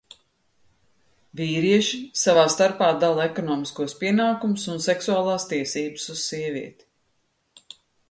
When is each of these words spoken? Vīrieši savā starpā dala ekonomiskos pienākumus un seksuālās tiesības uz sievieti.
Vīrieši 1.41 1.99
savā 2.23 2.47
starpā 2.55 2.89
dala 3.05 3.29
ekonomiskos 3.33 3.95
pienākumus 4.03 4.67
un 4.77 4.85
seksuālās 4.89 5.49
tiesības 5.55 6.11
uz 6.17 6.27
sievieti. 6.33 7.75